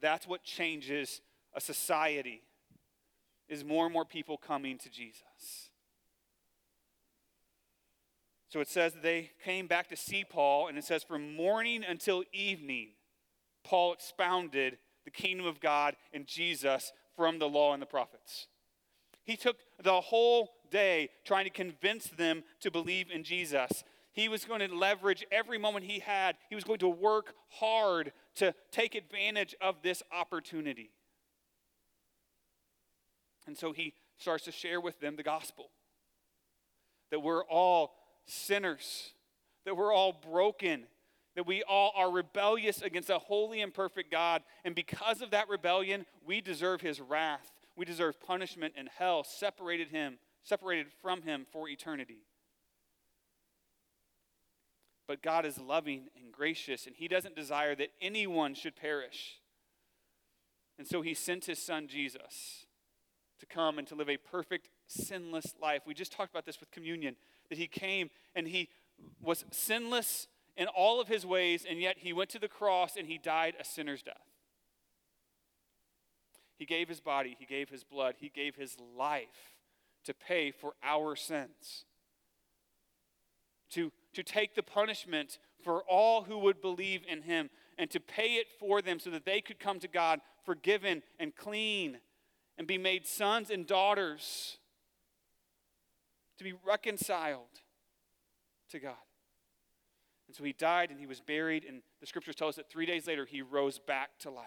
[0.00, 1.20] That's what changes
[1.54, 2.42] a society
[3.48, 5.70] is more and more people coming to Jesus.
[8.48, 12.22] So it says they came back to see Paul, and it says from morning until
[12.32, 12.88] evening,
[13.64, 18.46] Paul expounded the kingdom of God and Jesus from the law and the prophets.
[19.24, 23.84] He took the whole day trying to convince them to believe in Jesus.
[24.12, 26.36] He was going to leverage every moment he had.
[26.48, 30.90] He was going to work hard to take advantage of this opportunity.
[33.46, 35.70] And so he starts to share with them the gospel
[37.10, 37.94] that we're all
[38.26, 39.12] sinners,
[39.64, 40.84] that we're all broken,
[41.34, 44.42] that we all are rebellious against a holy and perfect God.
[44.64, 47.52] And because of that rebellion, we deserve his wrath.
[47.76, 52.26] We deserve punishment and hell, separated him, separated from him for eternity.
[55.08, 59.40] But God is loving and gracious, and he doesn't desire that anyone should perish.
[60.78, 62.66] And so he sent his son Jesus
[63.40, 65.82] to come and to live a perfect, sinless life.
[65.86, 67.16] We just talked about this with communion
[67.48, 68.68] that he came and he
[69.20, 73.06] was sinless in all of his ways, and yet he went to the cross and
[73.08, 74.16] he died a sinner's death.
[76.56, 79.56] He gave his body, he gave his blood, he gave his life
[80.04, 81.84] to pay for our sins,
[83.70, 88.34] to, to take the punishment for all who would believe in him, and to pay
[88.34, 91.98] it for them so that they could come to God forgiven and clean
[92.58, 94.58] and be made sons and daughters,
[96.38, 97.60] to be reconciled
[98.70, 98.94] to God.
[100.32, 102.86] And so he died and he was buried, and the scriptures tell us that three
[102.86, 104.46] days later he rose back to life.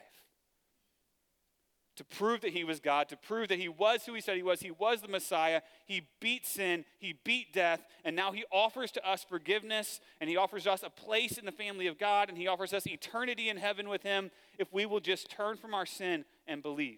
[1.97, 4.41] To prove that he was God, to prove that he was who he said he
[4.41, 5.61] was, he was the Messiah.
[5.85, 10.37] He beat sin, he beat death, and now he offers to us forgiveness, and he
[10.37, 13.57] offers us a place in the family of God, and he offers us eternity in
[13.57, 16.97] heaven with him if we will just turn from our sin and believe.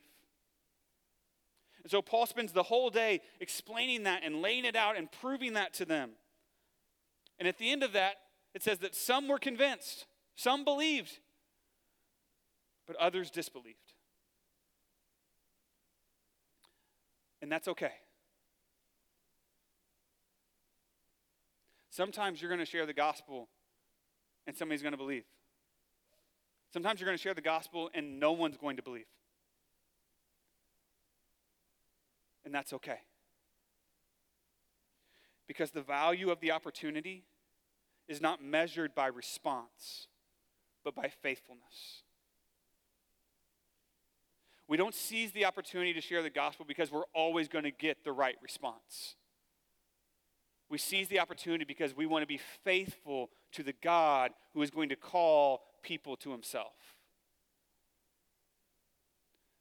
[1.83, 5.55] And so Paul spends the whole day explaining that and laying it out and proving
[5.55, 6.11] that to them.
[7.37, 8.15] And at the end of that,
[8.53, 10.05] it says that some were convinced,
[10.35, 11.19] some believed,
[12.87, 13.93] but others disbelieved.
[17.41, 17.91] And that's okay.
[21.89, 23.49] Sometimes you're going to share the gospel
[24.45, 25.23] and somebody's going to believe.
[26.71, 29.07] Sometimes you're going to share the gospel and no one's going to believe.
[32.45, 32.99] And that's okay.
[35.47, 37.23] Because the value of the opportunity
[38.07, 40.07] is not measured by response,
[40.83, 42.03] but by faithfulness.
[44.67, 48.03] We don't seize the opportunity to share the gospel because we're always going to get
[48.03, 49.15] the right response.
[50.69, 54.69] We seize the opportunity because we want to be faithful to the God who is
[54.69, 56.73] going to call people to himself.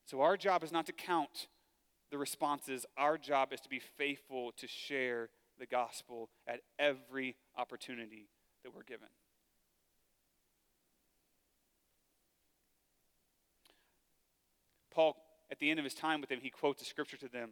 [0.04, 1.48] So, our job is not to count
[2.10, 5.28] the responses, our job is to be faithful to share
[5.58, 8.28] the gospel at every opportunity
[8.62, 9.08] that we're given.
[14.90, 15.16] Paul,
[15.50, 17.50] at the end of his time with them, he quotes a scripture to them.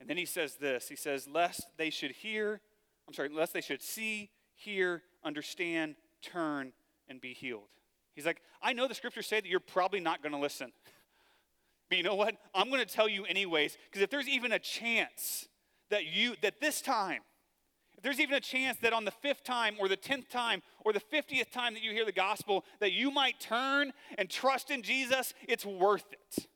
[0.00, 2.60] And then he says this He says, Lest they should hear,
[3.06, 6.72] I'm sorry, lest they should see, hear, understand, turn,
[7.08, 7.68] and be healed.
[8.14, 10.72] He's like, I know the scriptures say that you're probably not going to listen.
[11.88, 12.34] But you know what?
[12.52, 15.46] I'm going to tell you anyways, because if there's even a chance
[15.90, 17.20] that you, that this time,
[17.96, 20.92] if there's even a chance that on the fifth time or the tenth time or
[20.92, 24.82] the fiftieth time that you hear the gospel, that you might turn and trust in
[24.82, 26.46] Jesus, it's worth it.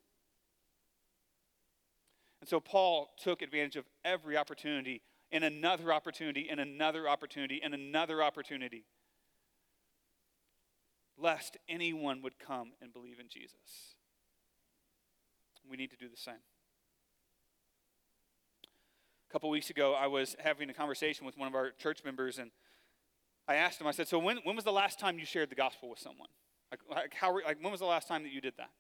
[2.41, 7.73] And so Paul took advantage of every opportunity and another opportunity and another opportunity and
[7.73, 8.85] another opportunity,
[11.17, 13.95] lest anyone would come and believe in Jesus.
[15.69, 16.35] We need to do the same.
[19.31, 22.51] Couple weeks ago, I was having a conversation with one of our church members, and
[23.47, 25.55] I asked him, I said, So when, when was the last time you shared the
[25.55, 26.29] gospel with someone?
[26.73, 28.71] Like, like, how, like, when was the last time that you did that?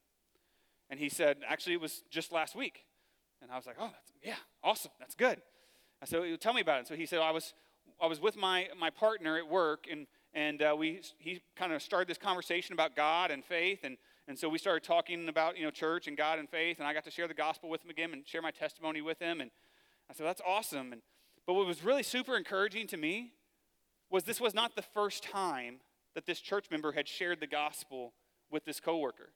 [0.88, 2.84] And he said, Actually, it was just last week.
[3.40, 3.92] And I was like, Oh,
[4.24, 4.34] yeah,
[4.64, 4.90] awesome.
[4.98, 5.40] That's good.
[6.02, 6.88] I said, Tell me about it.
[6.88, 7.54] So he said, I was,
[8.02, 11.80] I was with my, my partner at work, and, and uh, we, he kind of
[11.80, 13.80] started this conversation about God and faith.
[13.84, 16.80] And, and so we started talking about you know, church and God and faith.
[16.80, 19.20] And I got to share the gospel with him again and share my testimony with
[19.20, 19.40] him.
[19.40, 19.52] And
[20.10, 20.92] I said, that's awesome.
[20.92, 21.02] And,
[21.46, 23.32] but what was really super encouraging to me
[24.10, 25.76] was this was not the first time
[26.14, 28.12] that this church member had shared the gospel
[28.50, 29.30] with this coworker.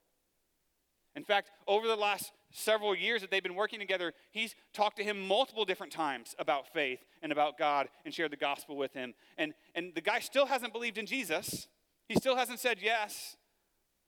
[1.14, 5.04] In fact, over the last several years that they've been working together, he's talked to
[5.04, 9.14] him multiple different times about faith and about God and shared the gospel with him.
[9.38, 11.68] And, and the guy still hasn't believed in Jesus,
[12.08, 13.36] he still hasn't said yes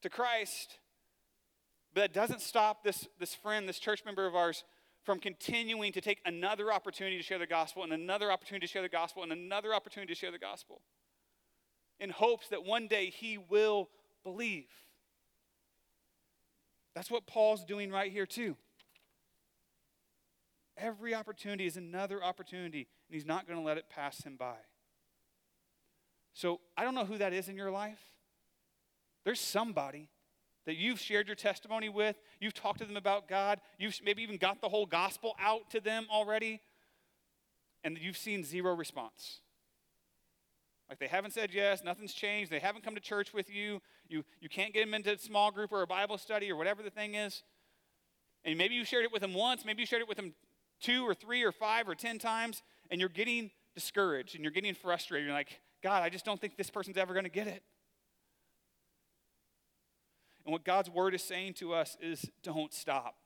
[0.03, 0.79] to Christ.
[1.95, 4.65] But that doesn't stop this, this friend, this church member of ours,
[5.07, 8.83] from continuing to take another opportunity to share the gospel and another opportunity to share
[8.83, 10.83] the gospel and another opportunity to share the gospel
[12.01, 13.89] in hopes that one day he will
[14.25, 14.67] believe.
[16.97, 18.57] That's what Paul's doing right here, too.
[20.77, 24.57] Every opportunity is another opportunity, and he's not going to let it pass him by.
[26.35, 28.01] So I don't know who that is in your life.
[29.25, 30.09] There's somebody
[30.67, 34.37] that you've shared your testimony with, you've talked to them about God, you've maybe even
[34.37, 36.61] got the whole gospel out to them already,
[37.83, 39.41] and you've seen zero response.
[40.91, 44.25] Like they haven't said yes, nothing's changed, they haven't come to church with you, you,
[44.41, 46.91] you can't get them into a small group or a Bible study or whatever the
[46.91, 47.43] thing is.
[48.45, 50.35] And maybe you shared it with them once, maybe you shared it with them
[50.81, 54.75] two or three or five or ten times, and you're getting discouraged and you're getting
[54.75, 55.27] frustrated.
[55.27, 57.63] You're like, God, I just don't think this person's ever going to get it.
[60.47, 63.17] And what God's word is saying to us is don't stop.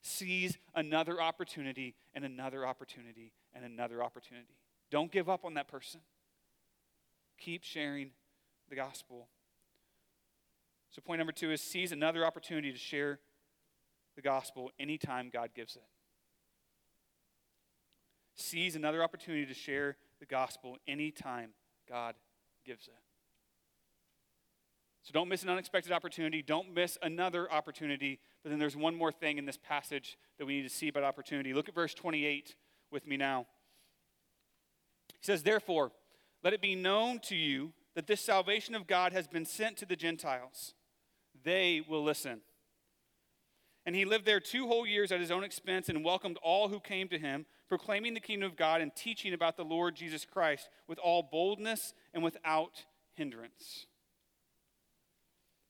[0.00, 4.56] Seize another opportunity and another opportunity and another opportunity.
[4.92, 6.00] Don't give up on that person.
[7.38, 8.10] Keep sharing
[8.70, 9.26] the gospel.
[10.90, 13.18] So, point number two is seize another opportunity to share
[14.14, 15.82] the gospel anytime God gives it.
[18.36, 21.50] Seize another opportunity to share the gospel anytime
[21.88, 22.14] God
[22.64, 22.94] gives it.
[25.08, 26.42] So don't miss an unexpected opportunity.
[26.42, 28.20] Don't miss another opportunity.
[28.42, 31.02] But then there's one more thing in this passage that we need to see about
[31.02, 31.54] opportunity.
[31.54, 32.54] Look at verse 28
[32.90, 33.46] with me now.
[35.18, 35.92] He says, Therefore,
[36.44, 39.86] let it be known to you that this salvation of God has been sent to
[39.86, 40.74] the Gentiles.
[41.42, 42.42] They will listen.
[43.86, 46.80] And he lived there two whole years at his own expense and welcomed all who
[46.80, 50.68] came to him, proclaiming the kingdom of God and teaching about the Lord Jesus Christ
[50.86, 53.86] with all boldness and without hindrance.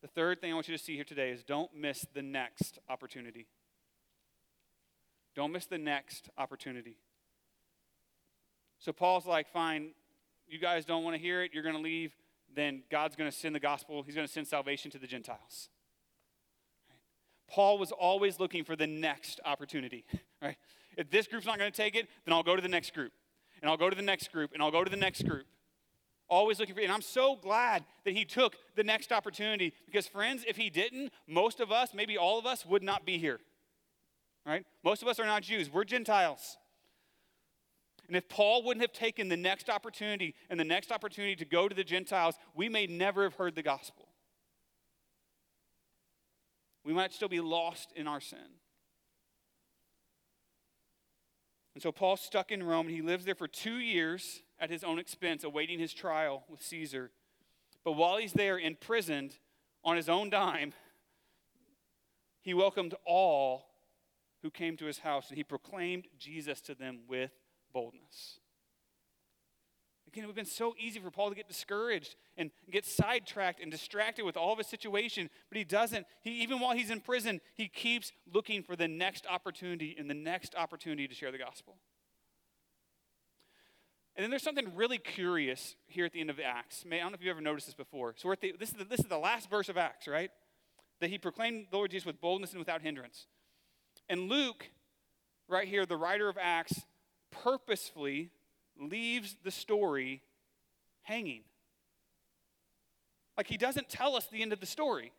[0.01, 2.79] The third thing I want you to see here today is don't miss the next
[2.89, 3.49] opportunity.
[5.35, 6.99] Don't miss the next opportunity.
[8.79, 9.91] So Paul's like, fine,
[10.47, 12.17] you guys don't want to hear it, you're going to leave,
[12.55, 15.69] then God's going to send the gospel, he's going to send salvation to the Gentiles.
[17.49, 20.05] Paul was always looking for the next opportunity,
[20.43, 20.57] right?
[20.97, 23.13] If this group's not going to take it, then I'll go to the next group,
[23.61, 25.47] and I'll go to the next group, and I'll go to the next group.
[26.31, 26.87] Always looking for, you.
[26.87, 31.11] and I'm so glad that he took the next opportunity because, friends, if he didn't,
[31.27, 33.41] most of us, maybe all of us, would not be here,
[34.45, 34.67] right?
[34.85, 36.59] Most of us are not Jews, we're Gentiles.
[38.09, 41.69] And if Paul wouldn't have taken the next opportunity and the next opportunity to go
[41.69, 44.09] to the Gentiles, we may never have heard the gospel.
[46.85, 48.39] We might still be lost in our sin.
[51.75, 54.85] And so Paul's stuck in Rome, and he lives there for two years at his
[54.85, 57.11] own expense, awaiting his trial with Caesar.
[57.85, 59.37] But while he's there imprisoned
[59.85, 60.73] on his own dime,
[62.41, 63.67] he welcomed all
[64.43, 67.31] who came to his house, and he proclaimed Jesus to them with
[67.73, 68.41] boldness.
[70.07, 73.61] Again, it would have been so easy for Paul to get discouraged and get sidetracked
[73.61, 76.07] and distracted with all of his situation, but he doesn't.
[76.23, 80.15] He, even while he's in prison, he keeps looking for the next opportunity and the
[80.15, 81.77] next opportunity to share the gospel.
[84.19, 86.85] And then there's something really curious here at the end of Acts.
[86.85, 88.15] I don't know if you've ever noticed this before.
[88.17, 90.33] So the, this, is the, this is the last verse of Acts, right?
[91.01, 93.29] That he proclaimed the Lord Jesus with boldness and without hindrance.
[94.09, 94.71] And Luke,
[95.47, 96.85] right here, the writer of Acts,
[97.31, 98.31] purposefully
[98.77, 100.23] leaves the story
[101.03, 101.43] hanging.
[103.37, 105.13] Like he doesn't tell us the end of the story.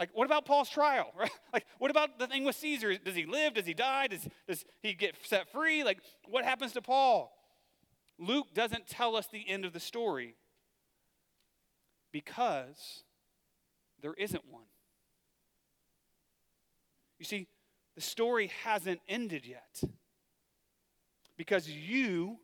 [0.00, 1.12] Like, what about Paul's trial?
[1.18, 1.30] Right?
[1.52, 2.96] Like, what about the thing with Caesar?
[2.96, 3.52] Does he live?
[3.52, 4.06] Does he die?
[4.06, 5.84] Does, does he get set free?
[5.84, 5.98] Like,
[6.30, 7.35] what happens to Paul?
[8.18, 10.36] Luke doesn't tell us the end of the story
[12.12, 13.02] because
[14.00, 14.64] there isn't one.
[17.18, 17.46] You see,
[17.94, 19.82] the story hasn't ended yet
[21.36, 22.38] because you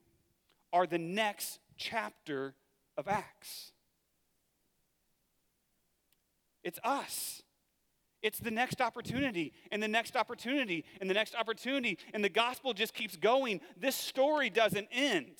[0.72, 2.54] are the next chapter
[2.96, 3.72] of Acts.
[6.62, 7.42] It's us.
[8.22, 12.72] It's the next opportunity, and the next opportunity, and the next opportunity, and the gospel
[12.72, 13.60] just keeps going.
[13.76, 15.34] This story doesn't end.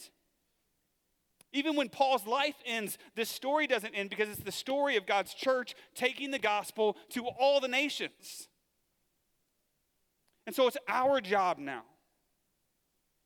[1.52, 5.34] Even when Paul's life ends, this story doesn't end because it's the story of God's
[5.34, 8.48] church taking the gospel to all the nations.
[10.46, 11.84] And so it's our job now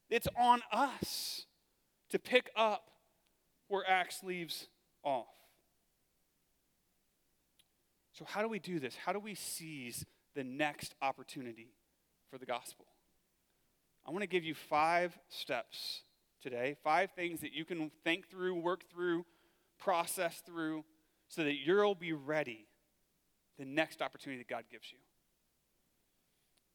[0.09, 1.47] it's on us
[2.11, 2.91] to pick up
[3.69, 4.69] where Acts leaves
[5.03, 5.27] off.
[8.13, 8.97] So, how do we do this?
[8.97, 10.05] How do we seize
[10.35, 11.73] the next opportunity
[12.31, 12.87] for the gospel?
[14.07, 16.03] I want to give you five steps
[16.49, 19.27] today, five things that you can think through, work through,
[19.81, 20.85] process through,
[21.27, 22.69] so that you'll be ready
[23.59, 24.99] the next opportunity that God gives you.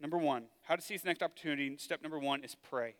[0.01, 1.77] Number one, how to seize the next opportunity.
[1.77, 2.95] Step number one is pray.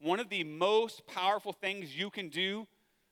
[0.00, 2.66] One of the most powerful things you can do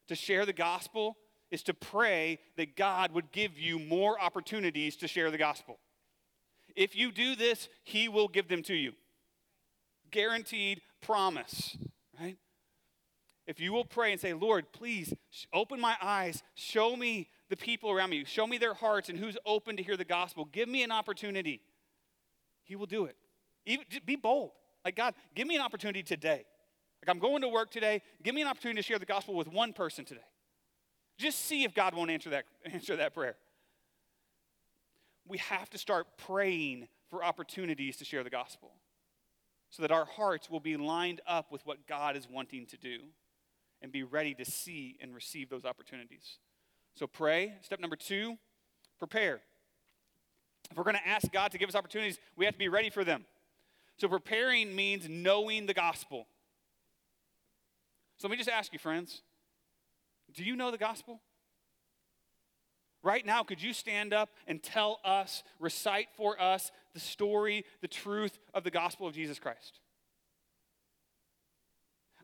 [0.09, 1.19] to share the gospel
[1.51, 5.79] is to pray that God would give you more opportunities to share the gospel.
[6.75, 8.93] If you do this, He will give them to you.
[10.11, 11.77] Guaranteed promise,
[12.21, 12.37] right?
[13.47, 15.13] If you will pray and say, Lord, please
[15.53, 19.37] open my eyes, show me the people around me, show me their hearts and who's
[19.45, 21.61] open to hear the gospel, give me an opportunity,
[22.63, 23.17] He will do it.
[23.67, 24.53] Even, be bold.
[24.85, 26.45] Like, God, give me an opportunity today.
[27.03, 28.03] Like, I'm going to work today.
[28.23, 30.21] Give me an opportunity to share the gospel with one person today.
[31.19, 33.37] Just see if God won't answer that, answer that prayer.
[35.27, 38.73] We have to start praying for opportunities to share the gospel
[39.75, 42.99] so that our hearts will be lined up with what God is wanting to do
[43.83, 46.39] and be ready to see and receive those opportunities.
[46.95, 47.55] So pray.
[47.61, 48.39] Step number two,
[49.01, 49.41] prepare.
[50.71, 52.89] If we're going to ask God to give us opportunities, we have to be ready
[52.89, 53.25] for them.
[53.97, 56.29] So preparing means knowing the gospel.
[58.19, 59.23] So let me just ask you, friends
[60.33, 61.21] do you know the gospel?
[63.05, 67.89] Right now, could you stand up and tell us, recite for us the story, the
[67.89, 69.79] truth of the gospel of Jesus Christ?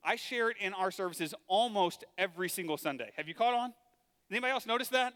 [0.03, 3.11] I share it in our services almost every single Sunday.
[3.17, 3.75] Have you caught on?
[4.31, 5.13] Anybody else notice that?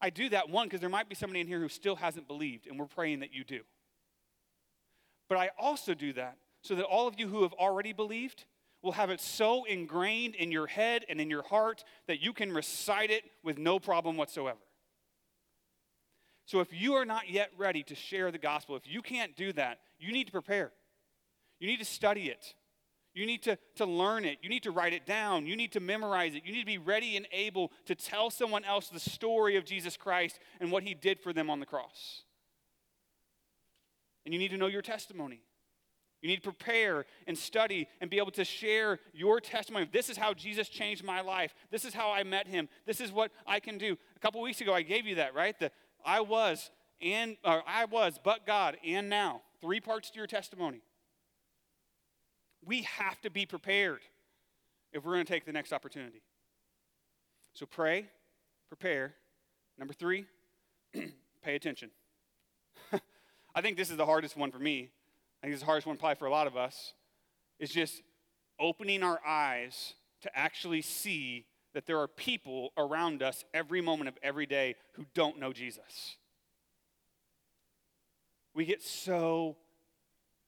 [0.00, 2.66] I do that one because there might be somebody in here who still hasn't believed,
[2.66, 3.60] and we're praying that you do.
[5.28, 8.46] But I also do that so that all of you who have already believed
[8.86, 12.52] will have it so ingrained in your head and in your heart that you can
[12.52, 14.60] recite it with no problem whatsoever.
[16.46, 19.52] So if you are not yet ready to share the gospel, if you can't do
[19.54, 20.70] that, you need to prepare.
[21.58, 22.54] You need to study it.
[23.12, 24.38] You need to, to learn it.
[24.40, 25.46] You need to write it down.
[25.46, 26.44] You need to memorize it.
[26.44, 29.96] You need to be ready and able to tell someone else the story of Jesus
[29.96, 32.22] Christ and what he did for them on the cross.
[34.24, 35.40] And you need to know your testimony.
[36.26, 39.88] You need to prepare and study and be able to share your testimony.
[39.92, 41.54] This is how Jesus changed my life.
[41.70, 42.68] This is how I met him.
[42.84, 43.96] This is what I can do.
[44.16, 45.56] A couple weeks ago, I gave you that, right?
[45.56, 45.70] The
[46.04, 49.42] I was and or I was, but God, and now.
[49.60, 50.82] Three parts to your testimony.
[52.64, 54.00] We have to be prepared
[54.92, 56.22] if we're going to take the next opportunity.
[57.52, 58.06] So pray,
[58.66, 59.14] prepare.
[59.78, 60.26] Number three,
[60.92, 61.90] pay attention.
[63.54, 64.90] I think this is the hardest one for me.
[65.42, 66.94] I think it's the hardest one probably for a lot of us.
[67.58, 68.02] Is just
[68.60, 74.18] opening our eyes to actually see that there are people around us every moment of
[74.22, 76.16] every day who don't know Jesus.
[78.54, 79.56] We get so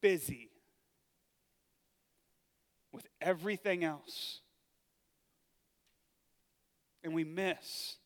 [0.01, 0.51] busy
[2.93, 4.41] with everything else.
[7.05, 7.97] And we miss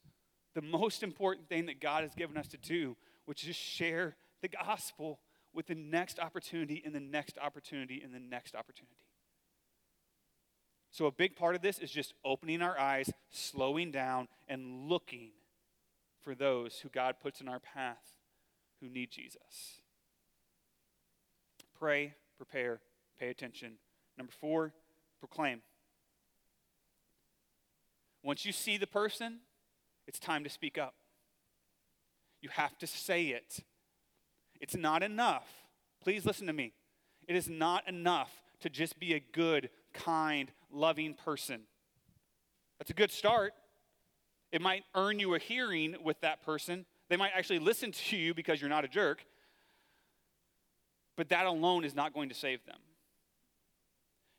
[0.55, 4.49] the most important thing that God has given us to do, which is share the
[4.49, 5.21] gospel
[5.55, 8.97] with the next opportunity and the next opportunity and the next opportunity.
[10.91, 15.31] So, a big part of this is just opening our eyes, slowing down, and looking
[16.23, 18.13] for those who God puts in our path
[18.81, 19.81] who need Jesus.
[21.79, 22.81] Pray, prepare,
[23.19, 23.75] pay attention.
[24.19, 24.75] Number four,
[25.19, 25.63] proclaim.
[28.23, 29.39] Once you see the person,
[30.07, 30.95] it's time to speak up.
[32.41, 33.61] You have to say it.
[34.63, 35.47] It's not enough.
[36.03, 36.73] Please listen to me.
[37.29, 41.63] It is not enough to just be a good, kind, loving person.
[42.79, 43.53] That's a good start.
[44.53, 46.87] It might earn you a hearing with that person.
[47.11, 49.25] They might actually listen to you because you're not a jerk.
[51.17, 52.79] But that alone is not going to save them.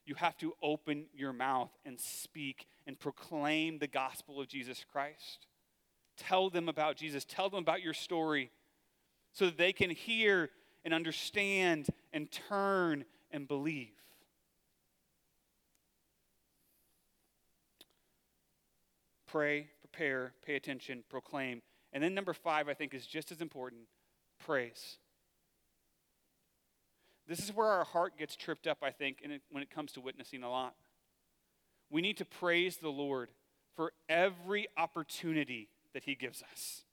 [0.06, 5.48] You have to open your mouth and speak and proclaim the gospel of Jesus Christ.
[6.18, 7.26] Tell them about Jesus.
[7.26, 8.52] Tell them about your story
[9.34, 10.50] so that they can hear
[10.86, 13.90] and understand and turn and believe.
[19.28, 21.62] Pray, prepare, pay attention, proclaim.
[21.92, 23.82] And then number five, I think, is just as important
[24.46, 24.98] praise.
[27.28, 30.44] This is where our heart gets tripped up, I think, when it comes to witnessing
[30.44, 30.76] a lot.
[31.90, 33.30] We need to praise the Lord
[33.76, 36.84] for every opportunity that He gives us.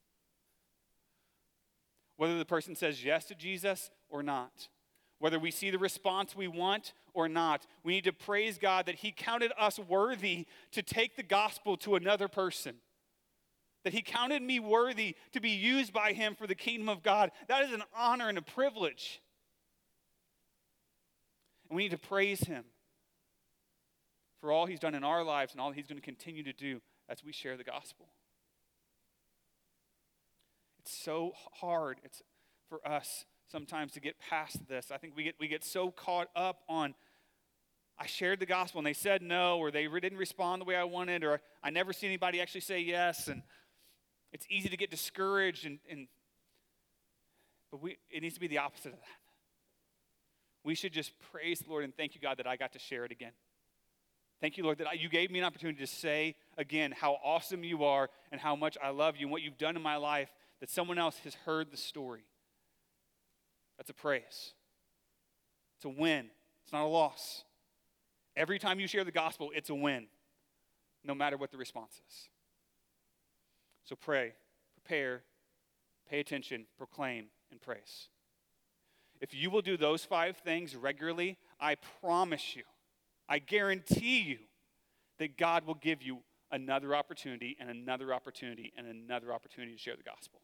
[2.20, 4.68] Whether the person says yes to Jesus or not,
[5.20, 8.96] whether we see the response we want or not, we need to praise God that
[8.96, 12.74] He counted us worthy to take the gospel to another person.
[13.84, 17.30] that he counted me worthy to be used by him for the kingdom of God.
[17.48, 19.22] That is an honor and a privilege.
[21.70, 22.64] And we need to praise him
[24.42, 26.82] for all he's done in our lives and all he's going to continue to do
[27.08, 28.10] as we share the gospel.
[30.90, 32.20] It's so hard it's
[32.68, 34.90] for us sometimes to get past this.
[34.90, 36.94] I think we get, we get so caught up on,
[37.96, 40.82] I shared the gospel and they said no, or they didn't respond the way I
[40.82, 43.28] wanted, or I never see anybody actually say yes.
[43.28, 43.42] And
[44.32, 46.08] it's easy to get discouraged, and, and
[47.70, 49.20] but we, it needs to be the opposite of that.
[50.64, 53.04] We should just praise the Lord and thank you, God, that I got to share
[53.04, 53.32] it again.
[54.40, 57.62] Thank you, Lord, that I, you gave me an opportunity to say again how awesome
[57.62, 60.30] you are and how much I love you and what you've done in my life,
[60.60, 62.24] that someone else has heard the story.
[63.76, 64.52] That's a praise.
[65.76, 66.30] It's a win,
[66.62, 67.44] it's not a loss.
[68.36, 70.06] Every time you share the gospel, it's a win,
[71.04, 72.28] no matter what the response is.
[73.84, 74.34] So pray,
[74.74, 75.22] prepare,
[76.08, 78.08] pay attention, proclaim, and praise.
[79.20, 82.62] If you will do those five things regularly, I promise you,
[83.28, 84.38] I guarantee you
[85.18, 86.18] that God will give you
[86.50, 90.40] another opportunity and another opportunity and another opportunity to share the gospel.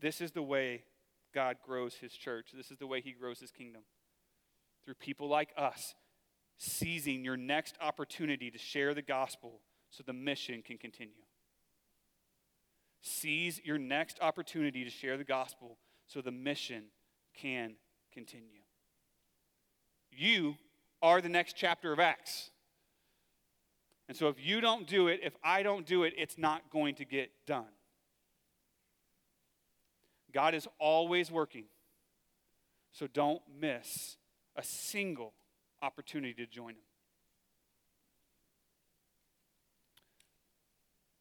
[0.00, 0.84] This is the way
[1.34, 2.48] God grows his church.
[2.54, 3.82] This is the way he grows his kingdom.
[4.84, 5.94] Through people like us
[6.56, 11.14] seizing your next opportunity to share the gospel so the mission can continue.
[13.00, 16.84] Seize your next opportunity to share the gospel so the mission
[17.40, 17.74] can
[18.12, 18.62] continue.
[20.10, 20.56] You
[21.00, 22.50] are the next chapter of Acts.
[24.08, 26.96] And so if you don't do it, if I don't do it, it's not going
[26.96, 27.66] to get done.
[30.32, 31.64] God is always working.
[32.92, 34.16] So don't miss
[34.56, 35.32] a single
[35.82, 36.82] opportunity to join Him.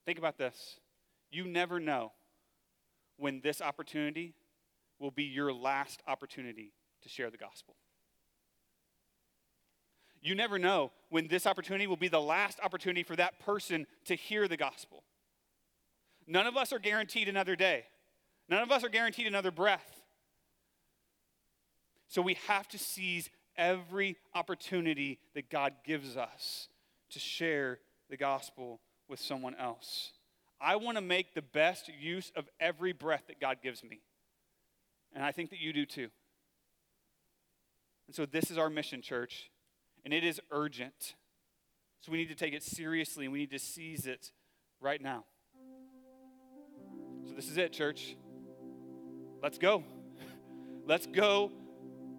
[0.06, 0.80] Think about this.
[1.30, 2.14] You never know
[3.18, 4.34] when this opportunity
[5.00, 6.72] will be your last opportunity
[7.04, 7.76] to share the gospel.
[10.22, 14.16] You never know when this opportunity will be the last opportunity for that person to
[14.16, 15.04] hear the gospel.
[16.26, 17.86] None of us are guaranteed another day,
[18.50, 20.02] none of us are guaranteed another breath.
[22.08, 26.70] So we have to seize every opportunity that God gives us
[27.10, 27.80] to share
[28.10, 30.12] the gospel with someone else.
[30.60, 34.02] I want to make the best use of every breath that God gives me.
[35.14, 36.10] And I think that you do too.
[38.08, 39.52] And so this is our mission, church,
[40.06, 41.16] and it is urgent.
[42.02, 44.32] So we need to take it seriously and we need to seize it
[44.80, 45.26] right now.
[47.28, 48.16] So this is it, church.
[49.42, 49.84] Let's go.
[50.86, 51.52] Let's go.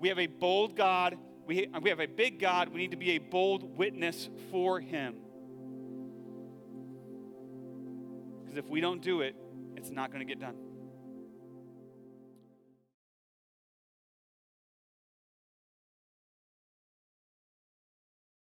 [0.00, 1.16] We have a bold God.
[1.46, 2.68] We, we have a big God.
[2.68, 5.16] We need to be a bold witness for Him.
[8.42, 9.34] Because if we don't do it,
[9.76, 10.67] it's not going to get done.